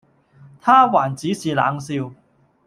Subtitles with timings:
[0.59, 2.11] 他還只是冷笑，